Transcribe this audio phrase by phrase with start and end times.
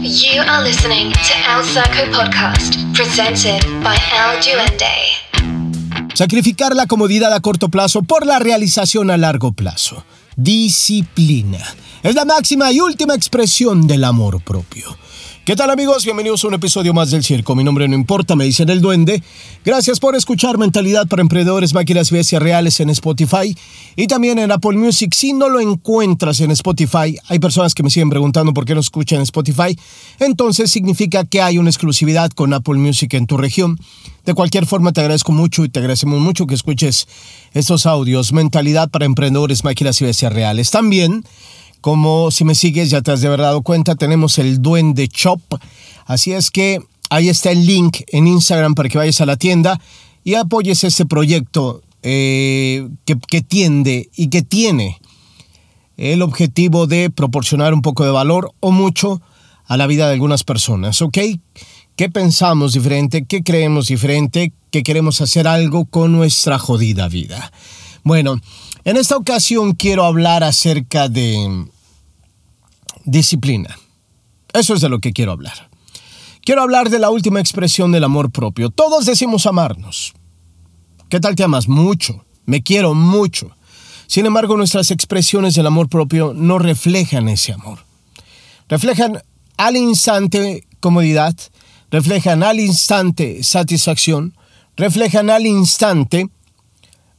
[0.00, 6.14] You are listening to El Circo Podcast, presented by El Duende.
[6.14, 10.04] Sacrificar la comodidad a corto plazo por la realización a largo plazo.
[10.36, 11.58] Disciplina.
[12.04, 14.96] Es la máxima y última expresión del amor propio.
[15.48, 16.04] ¿Qué tal amigos?
[16.04, 17.54] Bienvenidos a un episodio más del Circo.
[17.54, 19.22] Mi nombre no importa, me dicen el duende.
[19.64, 23.56] Gracias por escuchar Mentalidad para Emprendedores, Máquinas Bestias Reales en Spotify
[23.96, 25.14] y también en Apple Music.
[25.14, 28.80] Si no lo encuentras en Spotify, hay personas que me siguen preguntando por qué no
[28.80, 29.74] escuchan en Spotify.
[30.18, 33.78] Entonces significa que hay una exclusividad con Apple Music en tu región.
[34.26, 37.08] De cualquier forma, te agradezco mucho y te agradecemos mucho que escuches
[37.54, 38.34] estos audios.
[38.34, 40.70] Mentalidad para Emprendedores, Máquinas y Bestias Reales.
[40.70, 41.24] También
[41.80, 45.40] como si me sigues ya te has de haber dado cuenta, tenemos el Duende Shop.
[46.06, 49.80] Así es que ahí está el link en Instagram para que vayas a la tienda
[50.24, 55.00] y apoyes este proyecto eh, que, que tiende y que tiene
[55.96, 59.20] el objetivo de proporcionar un poco de valor o mucho
[59.66, 61.18] a la vida de algunas personas, ¿ok?
[61.96, 63.24] ¿Qué pensamos diferente?
[63.24, 64.52] ¿Qué creemos diferente?
[64.70, 67.52] ¿Qué queremos hacer algo con nuestra jodida vida?
[68.04, 68.40] Bueno,
[68.84, 71.66] en esta ocasión quiero hablar acerca de
[73.04, 73.78] disciplina.
[74.52, 75.68] Eso es de lo que quiero hablar.
[76.42, 78.70] Quiero hablar de la última expresión del amor propio.
[78.70, 80.14] Todos decimos amarnos.
[81.08, 81.68] ¿Qué tal te amas?
[81.68, 82.24] Mucho.
[82.46, 83.50] Me quiero mucho.
[84.06, 87.80] Sin embargo, nuestras expresiones del amor propio no reflejan ese amor.
[88.68, 89.22] Reflejan
[89.58, 91.34] al instante comodidad,
[91.90, 94.34] reflejan al instante satisfacción,
[94.76, 96.30] reflejan al instante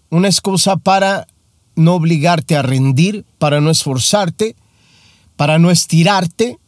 [0.09, 1.27] una excusa para
[1.79, 4.55] no obligarte a rendir, para no esforzarte,
[5.35, 6.59] para no estirarte,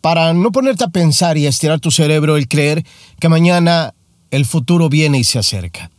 [0.00, 2.84] para no ponerte a pensar y a estirar tu cerebro el creer
[3.18, 3.94] que mañana
[4.30, 5.90] el futuro viene y se acerca.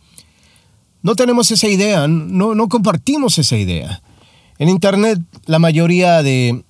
[1.02, 4.02] No tenemos esa idea, no, no compartimos esa idea.
[4.59, 6.64] En Internet la mayoría de,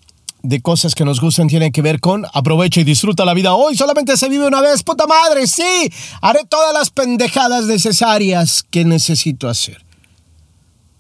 [0.44, 3.76] de cosas que nos gustan tienen que ver con aprovecha y disfruta la vida hoy,
[3.76, 9.50] solamente se vive una vez, puta madre, sí, haré todas las pendejadas necesarias que necesito
[9.50, 9.84] hacer.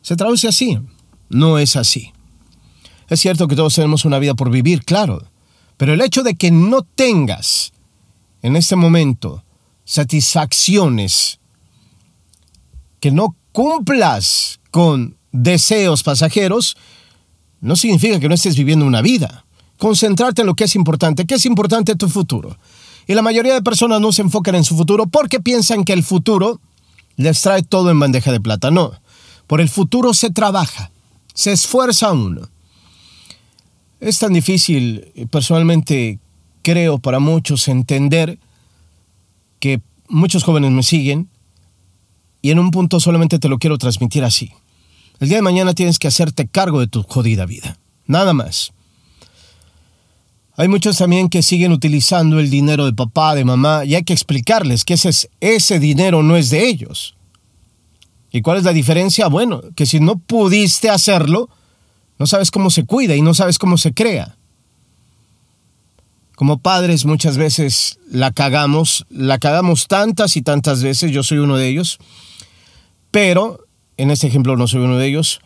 [0.01, 0.79] Se traduce así,
[1.29, 2.11] no es así.
[3.07, 5.23] Es cierto que todos tenemos una vida por vivir, claro,
[5.77, 7.73] pero el hecho de que no tengas
[8.41, 9.43] en este momento
[9.83, 11.39] satisfacciones,
[12.99, 16.77] que no cumplas con deseos pasajeros,
[17.59, 19.45] no significa que no estés viviendo una vida.
[19.77, 21.25] Concentrarte en lo que es importante.
[21.25, 22.57] ¿Qué es importante tu futuro?
[23.07, 26.03] Y la mayoría de personas no se enfocan en su futuro porque piensan que el
[26.03, 26.61] futuro
[27.17, 28.71] les trae todo en bandeja de plata.
[28.71, 28.93] No.
[29.51, 30.91] Por el futuro se trabaja,
[31.33, 32.47] se esfuerza uno.
[33.99, 36.19] Es tan difícil, personalmente
[36.61, 38.39] creo, para muchos entender
[39.59, 41.27] que muchos jóvenes me siguen
[42.41, 44.53] y en un punto solamente te lo quiero transmitir así.
[45.19, 47.77] El día de mañana tienes que hacerte cargo de tu jodida vida.
[48.07, 48.71] Nada más.
[50.55, 54.13] Hay muchos también que siguen utilizando el dinero de papá, de mamá, y hay que
[54.13, 57.17] explicarles que ese, ese dinero no es de ellos.
[58.31, 59.27] ¿Y cuál es la diferencia?
[59.27, 61.49] Bueno, que si no pudiste hacerlo,
[62.17, 64.37] no sabes cómo se cuida y no sabes cómo se crea.
[66.35, 71.57] Como padres muchas veces la cagamos, la cagamos tantas y tantas veces, yo soy uno
[71.57, 71.99] de ellos,
[73.11, 73.65] pero
[73.97, 75.41] en este ejemplo no soy uno de ellos,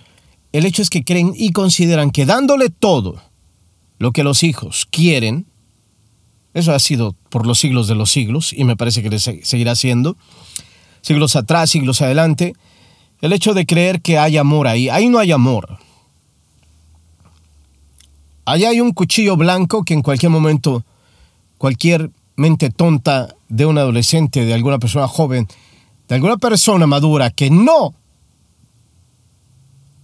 [0.54, 3.22] el hecho es que creen y consideran que dándole todo
[3.98, 5.48] lo que los hijos quieren,
[6.54, 10.16] eso ha sido por los siglos de los siglos y me parece que seguirá siendo,
[11.02, 12.54] siglos atrás, siglos adelante,
[13.26, 15.80] el hecho de creer que hay amor ahí, ahí no hay amor.
[18.46, 20.86] Allá hay un cuchillo blanco que en cualquier momento
[21.58, 25.48] cualquier mente tonta de un adolescente, de alguna persona joven,
[26.08, 27.96] de alguna persona madura que no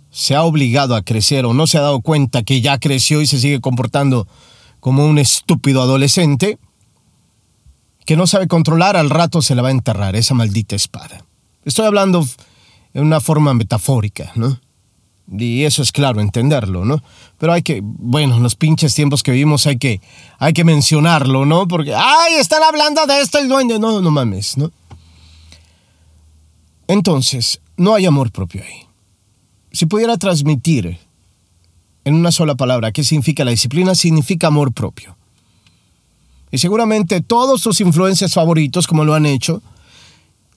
[0.09, 3.27] se ha obligado a crecer o no se ha dado cuenta que ya creció y
[3.27, 4.27] se sigue comportando
[4.79, 6.57] como un estúpido adolescente,
[8.05, 11.23] que no sabe controlar, al rato se le va a enterrar esa maldita espada.
[11.63, 12.25] Estoy hablando
[12.93, 14.59] en una forma metafórica, ¿no?
[15.37, 17.01] Y eso es claro, entenderlo, ¿no?
[17.37, 20.01] Pero hay que, bueno, en los pinches tiempos que vivimos hay que,
[20.39, 21.67] hay que mencionarlo, ¿no?
[21.67, 23.79] Porque, ay, están hablando de esto el dueño.
[23.79, 24.71] No, no mames, ¿no?
[26.87, 28.85] Entonces, no hay amor propio ahí.
[29.71, 30.99] Si pudiera transmitir
[32.03, 35.15] en una sola palabra qué significa la disciplina, significa amor propio.
[36.51, 39.61] Y seguramente todos tus influencias favoritos, como lo han hecho,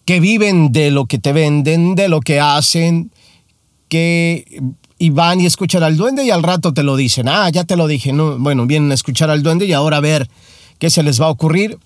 [0.05, 3.11] que viven de lo que te venden, de lo que hacen,
[3.89, 4.63] que
[4.99, 7.29] y van y escuchan al duende y al rato te lo dicen.
[7.29, 8.13] Ah, ya te lo dije.
[8.13, 10.29] No, bueno, vienen a escuchar al duende y ahora a ver
[10.79, 11.79] qué se les va a ocurrir.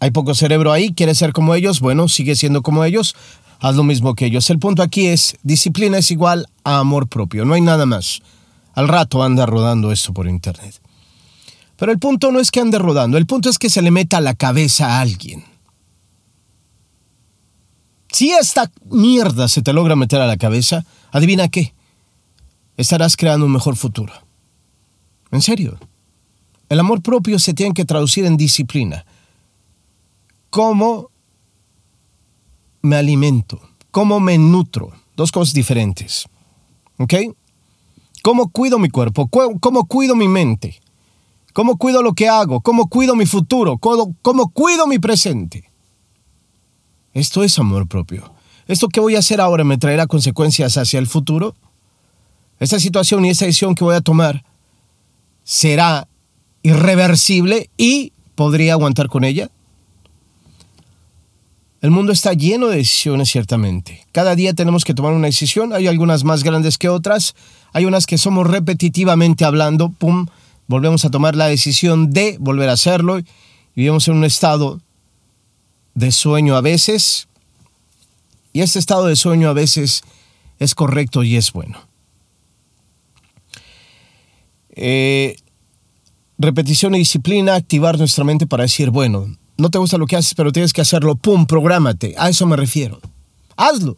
[0.00, 3.16] Hay poco cerebro ahí, quieres ser como ellos, bueno, sigue siendo como ellos,
[3.60, 4.50] haz lo mismo que ellos.
[4.50, 8.20] El punto aquí es, disciplina es igual a amor propio, no hay nada más.
[8.74, 10.74] Al rato anda rodando esto por internet.
[11.76, 14.20] Pero el punto no es que ande rodando, el punto es que se le meta
[14.20, 15.44] la cabeza a alguien.
[18.16, 21.74] Si esta mierda se te logra meter a la cabeza, adivina qué,
[22.78, 24.14] estarás creando un mejor futuro.
[25.32, 25.78] En serio.
[26.70, 29.04] El amor propio se tiene que traducir en disciplina.
[30.48, 31.10] ¿Cómo
[32.80, 33.60] me alimento?
[33.90, 34.94] ¿Cómo me nutro?
[35.14, 36.24] Dos cosas diferentes.
[36.96, 37.12] ¿Ok?
[38.22, 39.28] ¿Cómo cuido mi cuerpo?
[39.28, 40.80] ¿Cómo cuido mi mente?
[41.52, 42.62] ¿Cómo cuido lo que hago?
[42.62, 43.76] ¿Cómo cuido mi futuro?
[43.76, 45.70] ¿Cómo, cuido mi presente?
[47.16, 48.30] Esto es amor propio.
[48.68, 51.56] ¿Esto que voy a hacer ahora me traerá consecuencias hacia el futuro?
[52.60, 54.44] Esta situación y esta decisión que voy a tomar
[55.42, 56.08] será
[56.62, 59.48] irreversible y podría aguantar con ella?
[61.80, 64.04] El mundo está lleno de decisiones, ciertamente.
[64.12, 65.72] Cada día tenemos que tomar una decisión.
[65.72, 67.34] Hay algunas más grandes que otras.
[67.72, 70.26] Hay unas que somos repetitivamente hablando, pum,
[70.66, 73.20] volvemos a tomar la decisión de volver a hacerlo.
[73.20, 73.24] Y
[73.74, 74.82] vivimos en un estado
[75.96, 77.26] de sueño a veces.
[78.52, 80.02] Y ese estado de sueño a veces
[80.60, 81.80] es correcto y es bueno.
[84.70, 85.36] Eh,
[86.38, 89.26] repetición y disciplina, activar nuestra mente para decir, bueno,
[89.56, 92.14] no te gusta lo que haces, pero tienes que hacerlo, pum, prográmate.
[92.18, 93.00] A eso me refiero.
[93.56, 93.96] Hazlo.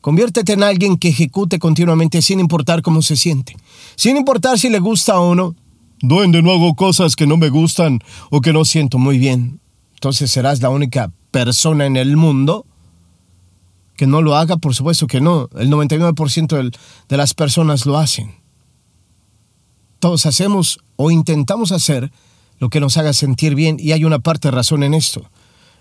[0.00, 3.56] Conviértete en alguien que ejecute continuamente sin importar cómo se siente.
[3.96, 5.54] Sin importar si le gusta o no.
[6.00, 9.60] Duende, no hago cosas que no me gustan o que no siento muy bien.
[10.04, 12.66] Entonces serás la única persona en el mundo
[13.96, 15.48] que no lo haga, por supuesto que no.
[15.56, 16.76] El 99%
[17.08, 18.34] de las personas lo hacen.
[20.00, 22.12] Todos hacemos o intentamos hacer
[22.58, 25.30] lo que nos haga sentir bien y hay una parte de razón en esto.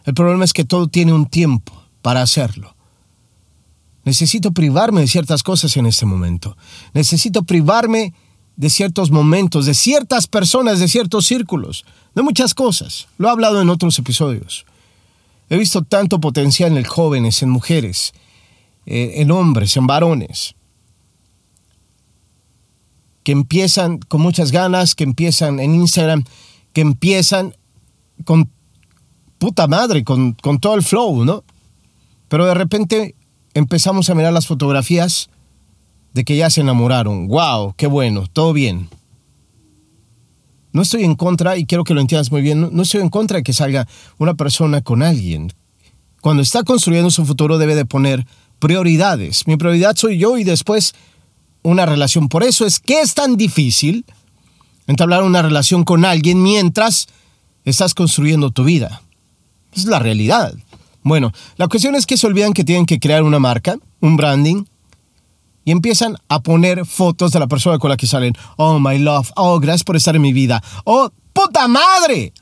[0.05, 2.77] El problema es que todo tiene un tiempo para hacerlo.
[4.05, 6.55] Necesito privarme de ciertas cosas en este momento.
[6.93, 8.13] Necesito privarme
[8.55, 11.85] de ciertos momentos, de ciertas personas, de ciertos círculos,
[12.15, 13.07] de muchas cosas.
[13.17, 14.65] Lo he hablado en otros episodios.
[15.49, 18.13] He visto tanto potencial en jóvenes, en mujeres,
[18.85, 20.55] eh, en hombres, en varones
[23.23, 26.23] que empiezan con muchas ganas, que empiezan en Instagram,
[26.73, 27.55] que empiezan
[28.25, 28.49] con
[29.37, 31.43] puta madre, con, con todo el flow, ¿no?
[32.27, 33.15] Pero de repente
[33.53, 35.29] empezamos a mirar las fotografías
[36.13, 37.27] de que ya se enamoraron.
[37.27, 37.73] ¡Wow!
[37.75, 38.25] ¡Qué bueno!
[38.31, 38.89] Todo bien.
[40.71, 43.37] No estoy en contra, y quiero que lo entiendas muy bien, no estoy en contra
[43.37, 43.87] de que salga
[44.17, 45.53] una persona con alguien.
[46.21, 48.25] Cuando está construyendo su futuro debe de poner
[48.59, 49.45] prioridades.
[49.45, 50.95] Mi prioridad soy yo y después
[51.63, 52.29] una relación.
[52.29, 54.05] Por eso es que es tan difícil
[54.87, 57.07] entablar una relación con alguien mientras
[57.65, 59.01] estás construyendo tu vida.
[59.73, 60.53] Es la realidad.
[61.03, 64.63] Bueno, la cuestión es que se olvidan que tienen que crear una marca, un branding,
[65.65, 68.33] y empiezan a poner fotos de la persona con la que salen.
[68.57, 69.31] Oh, my love.
[69.35, 70.61] Oh, gracias por estar en mi vida.
[70.83, 72.33] Oh, puta madre.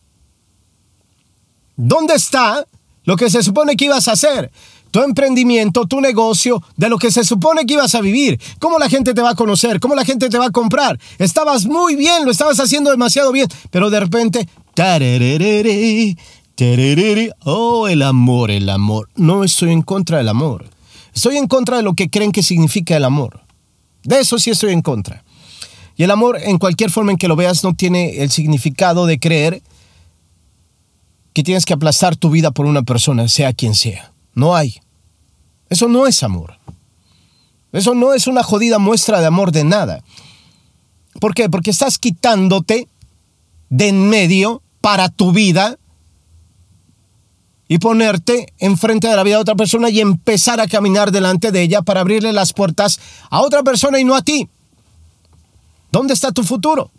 [1.75, 2.65] ¿Dónde está
[3.03, 4.51] lo que se supone que ibas a hacer?
[4.91, 8.89] tu emprendimiento, tu negocio, de lo que se supone que ibas a vivir, cómo la
[8.89, 10.99] gente te va a conocer, cómo la gente te va a comprar.
[11.17, 14.49] Estabas muy bien, lo estabas haciendo demasiado bien, pero de repente,
[17.45, 19.09] oh, el amor, el amor.
[19.15, 20.65] No estoy en contra del amor.
[21.13, 23.41] Estoy en contra de lo que creen que significa el amor.
[24.03, 25.23] De eso sí estoy en contra.
[25.95, 29.19] Y el amor, en cualquier forma en que lo veas, no tiene el significado de
[29.19, 29.61] creer
[31.33, 34.11] que tienes que aplastar tu vida por una persona, sea quien sea.
[34.33, 34.79] No hay.
[35.69, 36.57] Eso no es amor.
[37.71, 40.03] Eso no es una jodida muestra de amor de nada.
[41.19, 41.49] ¿Por qué?
[41.49, 42.87] Porque estás quitándote
[43.69, 45.77] de en medio para tu vida
[47.71, 51.61] y ponerte enfrente de la vida de otra persona y empezar a caminar delante de
[51.61, 52.99] ella para abrirle las puertas
[53.29, 54.49] a otra persona y no a ti.
[55.89, 56.91] ¿Dónde está tu futuro?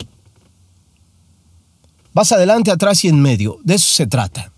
[2.14, 3.58] Vas adelante, atrás y en medio.
[3.64, 4.50] De eso se trata.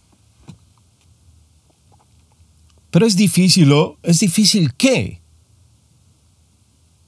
[2.92, 3.97] Pero es difícil, ¿o?
[4.04, 5.21] ¿Es difícil qué?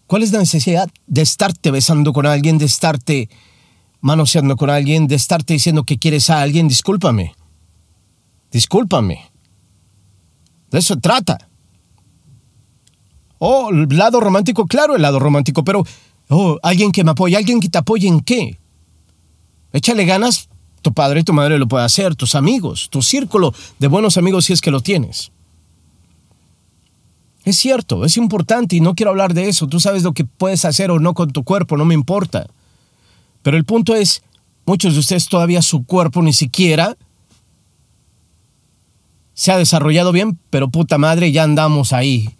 [0.08, 3.28] ¿Cuál es la necesidad de estarte besando con alguien, de estarte
[4.00, 6.66] manoseando con alguien, de estarte diciendo que quieres a alguien?
[6.66, 7.35] Discúlpame.
[8.56, 9.30] Discúlpame.
[10.70, 11.36] De eso trata.
[13.36, 15.84] Oh, el lado romántico, claro, el lado romántico, pero,
[16.30, 18.58] oh, alguien que me apoye, alguien que te apoye en qué?
[19.74, 20.48] Échale ganas,
[20.80, 24.46] tu padre y tu madre lo puede hacer, tus amigos, tu círculo de buenos amigos
[24.46, 25.32] si es que lo tienes.
[27.44, 29.66] Es cierto, es importante y no quiero hablar de eso.
[29.66, 32.46] Tú sabes lo que puedes hacer o no con tu cuerpo, no me importa.
[33.42, 34.22] Pero el punto es,
[34.64, 36.96] muchos de ustedes todavía su cuerpo ni siquiera
[39.36, 42.30] se ha desarrollado bien, pero puta madre, ya andamos ahí,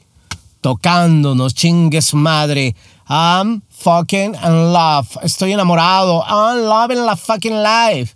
[0.62, 2.74] tocándonos, chingues madre.
[3.06, 5.06] I'm fucking in love.
[5.22, 6.24] Estoy enamorado.
[6.26, 8.14] I'm loving la fucking life.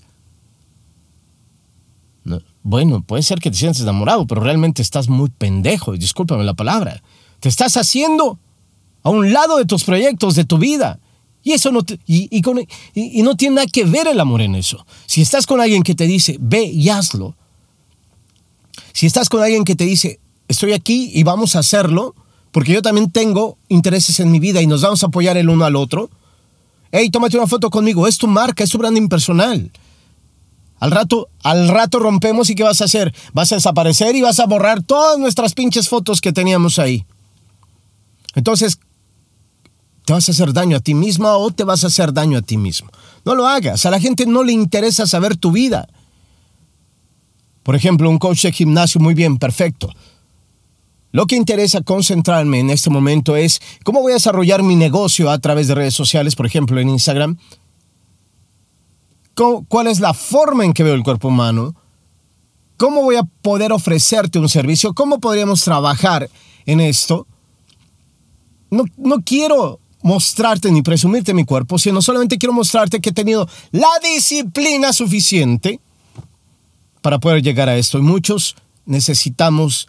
[2.63, 5.93] bueno, puede ser que te sientas enamorado, pero realmente estás muy pendejo.
[5.93, 7.03] Discúlpame la palabra.
[7.39, 8.39] Te estás haciendo
[9.03, 10.99] a un lado de tus proyectos, de tu vida.
[11.43, 12.29] Y eso no, y,
[12.95, 14.87] y, no tiene nada que ver el amor en eso.
[15.07, 17.37] Si estás con alguien que te dice, ve y hazlo.
[18.93, 22.15] Si estás con alguien que te dice, estoy aquí y vamos a hacerlo,
[22.53, 25.65] porque yo también tengo intereses en mi vida y nos vamos a apoyar el uno
[25.65, 26.11] al otro.
[26.93, 29.71] Hey, tómate una foto conmigo, es tu marca, es tu branding personal.
[30.81, 33.15] Al rato, al rato rompemos y ¿qué vas a hacer?
[33.33, 37.05] Vas a desaparecer y vas a borrar todas nuestras pinches fotos que teníamos ahí.
[38.35, 38.79] Entonces,
[40.07, 42.43] ¿te vas a hacer daño a ti misma o te vas a hacer daño a
[42.43, 42.91] ti mismo?
[43.25, 43.85] No lo hagas.
[43.85, 45.87] A la gente no le interesa saber tu vida.
[47.71, 49.91] Por ejemplo, un coach de gimnasio muy bien, perfecto.
[51.13, 55.39] Lo que interesa concentrarme en este momento es cómo voy a desarrollar mi negocio a
[55.39, 57.39] través de redes sociales, por ejemplo en Instagram.
[59.69, 61.77] ¿Cuál es la forma en que veo el cuerpo humano?
[62.77, 64.93] ¿Cómo voy a poder ofrecerte un servicio?
[64.93, 66.29] ¿Cómo podríamos trabajar
[66.67, 67.29] en esto?
[68.69, 73.49] No, no quiero mostrarte ni presumirte mi cuerpo, sino solamente quiero mostrarte que he tenido
[73.71, 75.79] la disciplina suficiente
[77.01, 77.99] para poder llegar a esto.
[77.99, 79.89] Y muchos necesitamos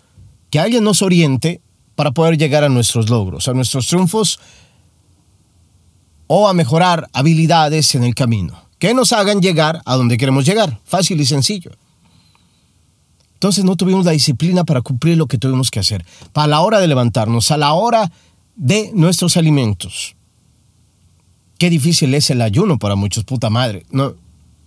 [0.50, 1.62] que alguien nos oriente
[1.96, 4.40] para poder llegar a nuestros logros, a nuestros triunfos
[6.28, 10.80] o a mejorar habilidades en el camino, que nos hagan llegar a donde queremos llegar,
[10.86, 11.72] fácil y sencillo.
[13.34, 16.80] Entonces no tuvimos la disciplina para cumplir lo que tuvimos que hacer, para la hora
[16.80, 18.12] de levantarnos, a la hora
[18.56, 20.16] de nuestros alimentos.
[21.58, 23.86] Qué difícil es el ayuno para muchos, puta madre.
[23.92, 24.14] No,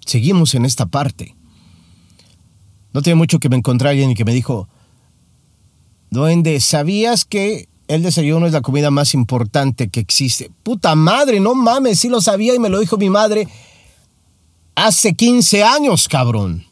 [0.04, 1.34] seguimos en esta parte.
[2.94, 4.68] No tiene mucho que me encontré alguien y que me dijo,
[6.10, 10.50] Duende, ¿sabías que el desayuno es la comida más importante que existe?
[10.62, 13.48] Puta madre, no mames, sí lo sabía y me lo dijo mi madre
[14.76, 16.64] hace 15 años, cabrón.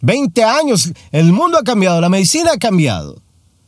[0.00, 3.20] 20 años, el mundo ha cambiado, la medicina ha cambiado.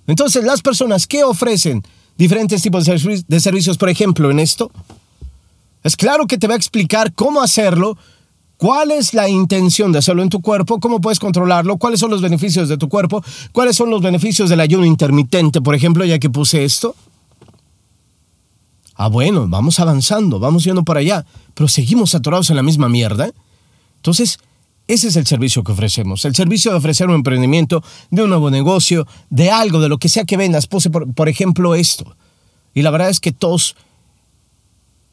[0.06, 1.82] Entonces, las personas que ofrecen
[2.16, 4.70] diferentes tipos de servicios, por ejemplo, en esto,
[5.82, 7.98] es claro que te va a explicar cómo hacerlo
[8.60, 10.80] ¿Cuál es la intención de hacerlo en tu cuerpo?
[10.80, 11.78] ¿Cómo puedes controlarlo?
[11.78, 13.24] ¿Cuáles son los beneficios de tu cuerpo?
[13.52, 16.94] ¿Cuáles son los beneficios del ayuno intermitente, por ejemplo, ya que puse esto?
[18.96, 21.24] Ah, bueno, vamos avanzando, vamos yendo para allá,
[21.54, 23.30] pero seguimos atorados en la misma mierda.
[23.96, 24.38] Entonces,
[24.86, 28.50] ese es el servicio que ofrecemos, el servicio de ofrecer un emprendimiento, de un nuevo
[28.50, 30.66] negocio, de algo, de lo que sea que vendas.
[30.66, 32.14] Puse, por, por ejemplo, esto.
[32.74, 33.74] Y la verdad es que todos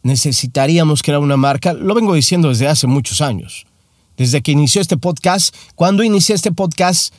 [0.03, 1.73] necesitaríamos crear una marca.
[1.73, 3.65] Lo vengo diciendo desde hace muchos años.
[4.17, 7.13] Desde que inició este podcast, cuando inicié este podcast,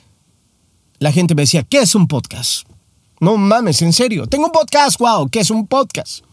[0.99, 2.69] la gente me decía, ¿qué es un podcast?
[3.21, 4.27] No mames, en serio.
[4.27, 6.25] Tengo un podcast, wow, ¿qué es un podcast?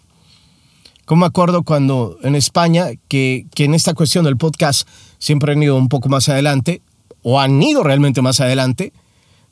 [1.05, 4.87] Como me acuerdo cuando en España, que, que en esta cuestión del podcast
[5.19, 6.81] siempre han ido un poco más adelante,
[7.21, 8.93] o han ido realmente más adelante,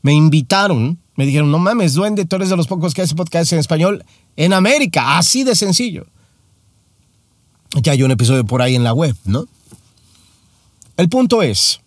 [0.04, 3.52] me invitaron, me dijeron, no mames, duende, tú eres de los pocos que hace podcast
[3.54, 6.06] en español en América, así de sencillo.
[7.82, 9.46] Ya hay un episodio por ahí en la web, ¿no?
[10.96, 11.82] El punto es,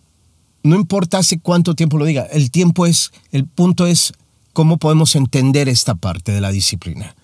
[0.63, 4.11] no importa hace cuánto tiempo lo diga, el tiempo es, el punto es
[4.51, 7.15] cómo podemos entender esta parte de la disciplina.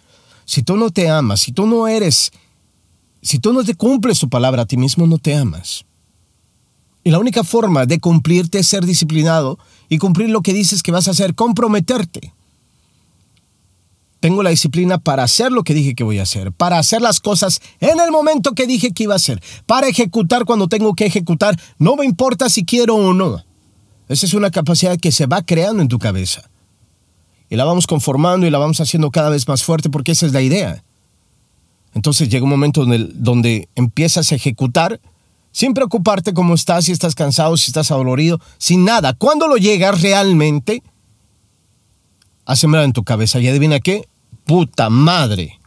[0.46, 2.32] Si tú no te amas, si tú no eres,
[3.22, 5.86] si tú no te cumples tu palabra a ti mismo, no te amas.
[7.03, 10.91] Y la única forma de cumplirte es ser disciplinado y cumplir lo que dices que
[10.91, 12.34] vas a hacer, comprometerte.
[14.24, 17.20] Tengo la disciplina para hacer lo que dije que voy a hacer, para hacer las
[17.20, 21.06] cosas en el momento que dije que iba a hacer, para ejecutar cuando tengo que
[21.06, 23.44] ejecutar, no me importa si quiero o no.
[24.08, 26.50] Esa es una capacidad que se va creando en tu cabeza.
[27.50, 30.32] Y la vamos conformando y la vamos haciendo cada vez más fuerte porque esa es
[30.32, 30.86] la idea.
[31.94, 35.01] Entonces llega un momento donde, donde empiezas a ejecutar
[35.51, 39.15] sin preocuparte cómo estás, si estás cansado, si estás adolorido, sin nada.
[39.15, 40.82] Cuando lo llegas realmente
[42.46, 44.08] a sembrar en tu cabeza y adivina qué,
[44.45, 45.59] puta madre.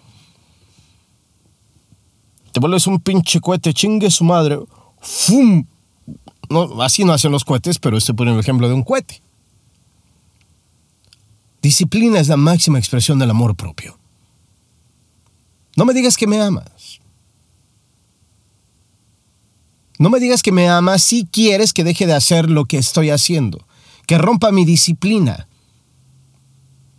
[2.52, 4.58] Te vuelves un pinche cohete, chingue su madre.
[5.00, 5.66] ¡Fum!
[6.48, 9.22] No, así no hacen los cohetes, pero este pone el ejemplo de un cohete.
[11.60, 13.98] Disciplina es la máxima expresión del amor propio.
[15.76, 17.00] No me digas que me amas.
[19.98, 23.10] No me digas que me amas si quieres que deje de hacer lo que estoy
[23.10, 23.66] haciendo,
[24.06, 25.48] que rompa mi disciplina,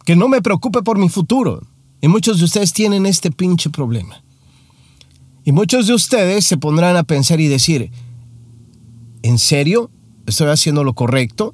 [0.08, 1.68] que no me preocupe por mi futuro.
[2.00, 4.24] Y muchos de ustedes tienen este pinche problema.
[5.44, 7.92] Y muchos de ustedes se pondrán a pensar y decir,
[9.22, 9.92] ¿en serio?
[10.26, 11.54] ¿Estoy haciendo lo correcto?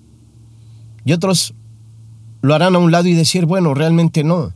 [1.04, 1.56] Y otros
[2.44, 4.54] lo harán a un lado y decir, bueno, realmente no.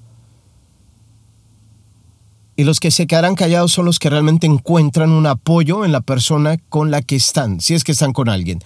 [2.55, 6.01] Y los que se quedarán callados son los que realmente encuentran un apoyo en la
[6.01, 8.59] persona con la que están, si es que están con alguien.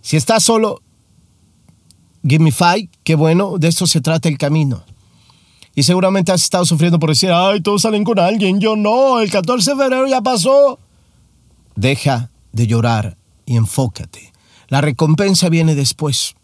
[0.00, 0.82] Si estás solo,
[2.26, 4.82] give me five, qué bueno, de esto se trata el camino.
[5.74, 9.30] Y seguramente has estado sufriendo por decir, ay, todos salen con alguien, yo no, el
[9.30, 10.78] 14 de febrero ya pasó.
[11.74, 14.32] Deja de llorar y enfócate.
[14.68, 16.34] La recompensa viene después.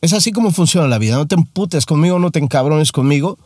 [0.00, 1.16] Es así como funciona la vida.
[1.16, 3.38] No te emputes conmigo, no te encabrones conmigo.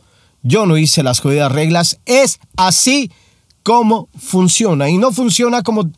[0.43, 1.99] Yo no hice las jodidas reglas.
[2.05, 3.11] Es así
[3.63, 4.89] como funciona.
[4.89, 5.89] Y no funciona como,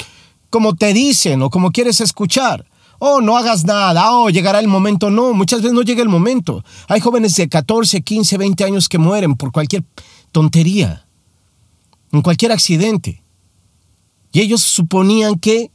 [0.50, 2.65] como te dicen o como quieres escuchar.
[3.03, 4.13] Oh, no hagas nada.
[4.13, 5.10] Oh, llegará el momento.
[5.10, 6.63] No, muchas veces no llega el momento.
[6.88, 9.84] Hay jóvenes de 14, 15, 20 años que mueren por cualquier
[10.31, 11.08] tontería.
[12.12, 13.24] En cualquier accidente.
[14.31, 15.72] Y ellos suponían que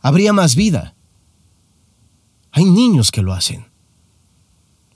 [0.00, 0.96] habría más vida.
[2.50, 3.64] Hay niños que lo hacen.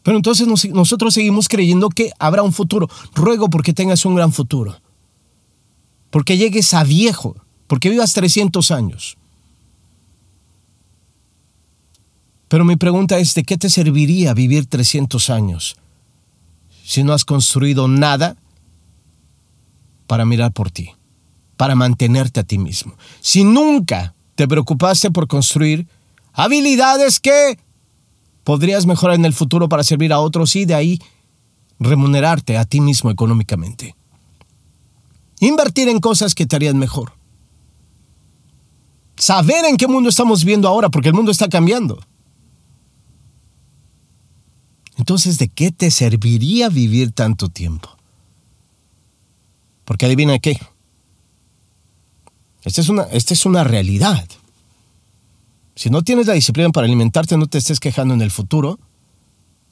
[0.03, 2.89] Pero entonces nosotros seguimos creyendo que habrá un futuro.
[3.15, 4.77] Ruego porque tengas un gran futuro.
[6.11, 7.37] Porque llegues a viejo.
[7.69, 9.17] Porque vivas 300 años.
[12.55, 15.75] Pero mi pregunta es, ¿de qué te serviría vivir 300 años
[16.85, 18.37] si no has construido nada
[20.07, 20.93] para mirar por ti,
[21.57, 22.95] para mantenerte a ti mismo?
[23.21, 25.89] Si nunca te preocupaste por construir
[26.33, 27.59] habilidades que
[28.45, 31.01] podrías mejorar en el futuro para servir a otros y de ahí
[31.81, 33.97] remunerarte a ti mismo económicamente.
[35.41, 37.15] Invertir en cosas que te harían mejor.
[39.17, 41.99] Saber en qué mundo estamos viviendo ahora, porque el mundo está cambiando.
[45.05, 47.91] Entonces, ¿de qué te serviría vivir tanto tiempo?
[49.85, 50.59] Porque adivina qué.
[52.63, 54.27] Esta es una, esta es una realidad.
[55.75, 58.79] Si no tienes la disciplina para alimentarte, no te estés quejando en el futuro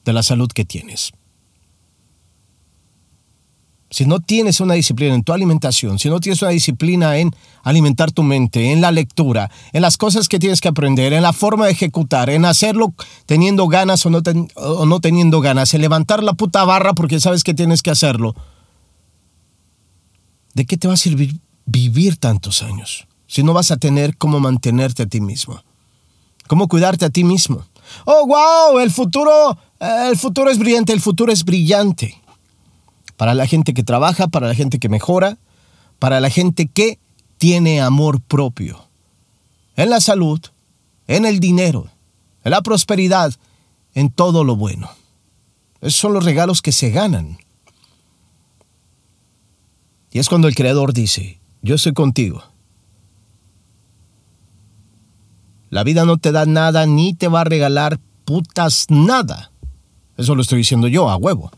[0.04, 1.12] de la salud que tienes.
[3.92, 7.30] Si no tienes una disciplina en tu alimentación, si no tienes una disciplina en
[7.62, 11.34] alimentar tu mente, en la lectura, en las cosas que tienes que aprender, en la
[11.34, 12.95] forma de ejecutar, en hacerlo
[13.26, 17.82] teniendo ganas o no, teniendo ganas, en levantar la puta barra porque sabes que tienes
[17.82, 18.34] que hacerlo,
[20.54, 24.40] ¿de qué te va a servir vivir tantos años si no vas a tener cómo
[24.40, 25.62] mantenerte a ti mismo?
[26.47, 27.64] cómo cuidarte a ti mismo.
[28.04, 32.22] Oh, wow, el futuro, el futuro es brillante, el futuro es brillante.
[33.16, 35.38] Para la gente que trabaja, para la gente que mejora,
[35.98, 36.98] para la gente que
[37.38, 38.88] tiene amor propio.
[39.76, 40.40] En la salud,
[41.06, 41.88] en el dinero,
[42.44, 43.34] en la prosperidad,
[43.94, 44.90] en todo lo bueno.
[45.80, 47.38] Esos son los regalos que se ganan.
[50.10, 52.42] Y es cuando el Creador dice, yo soy contigo
[55.72, 59.52] La vida no te da nada ni te va a regalar putas nada.
[60.18, 61.50] Eso lo estoy diciendo yo, a huevo.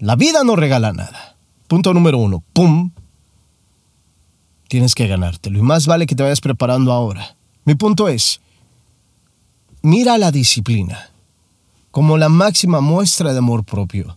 [0.00, 1.36] La vida no regala nada.
[1.68, 2.42] Punto número uno.
[2.52, 2.90] ¡Pum!
[4.66, 5.58] Tienes que ganártelo.
[5.58, 7.36] Y más vale que te vayas preparando ahora.
[7.64, 8.40] Mi punto es,
[9.82, 11.10] mira la disciplina
[11.90, 14.16] como la máxima muestra de amor propio.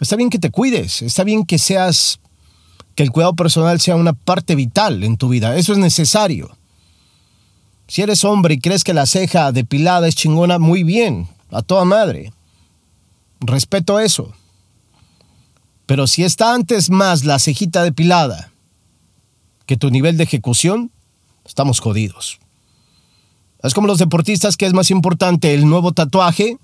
[0.00, 2.20] Está bien que te cuides, está bien que seas
[2.94, 5.56] que el cuidado personal sea una parte vital en tu vida.
[5.56, 6.56] Eso es necesario.
[7.88, 11.84] Si eres hombre y crees que la ceja depilada es chingona, muy bien, a toda
[11.84, 12.32] madre.
[13.40, 14.32] Respeto eso.
[15.86, 18.52] Pero si está antes más la cejita depilada
[19.66, 20.90] que tu nivel de ejecución,
[21.44, 22.40] estamos jodidos.
[23.62, 26.58] Es como los deportistas que es más importante el nuevo tatuaje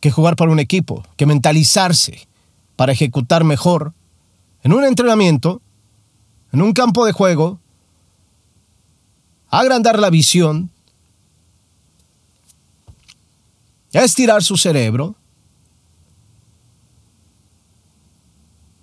[0.00, 2.26] que jugar para un equipo, que mentalizarse
[2.76, 3.94] para ejecutar mejor
[4.62, 5.60] en un entrenamiento,
[6.52, 7.58] en un campo de juego,
[9.48, 10.70] agrandar la visión,
[14.02, 15.14] estirar su cerebro.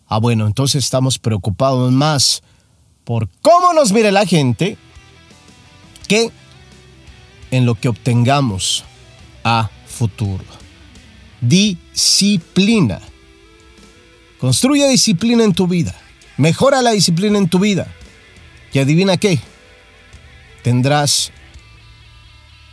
[0.08, 2.44] Ah, bueno, entonces estamos preocupados más
[3.04, 4.78] por cómo nos mire la gente
[6.08, 6.32] que
[7.52, 8.86] en lo que obtengamos
[9.44, 10.44] a futuro.
[11.42, 13.02] Disciplina.
[14.40, 15.96] Construye disciplina en tu vida.
[16.38, 17.88] Mejora la disciplina en tu vida.
[18.74, 19.40] Y adivina qué.
[20.64, 21.32] Tendrás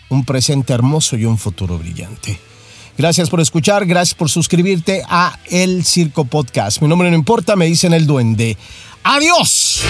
[0.08, 2.38] un presente hermoso y un futuro brillante.
[2.96, 6.82] Gracias por escuchar, gracias por suscribirte a El Circo Podcast.
[6.82, 8.56] Mi nombre no importa, me dicen el duende.
[9.04, 9.82] Adiós.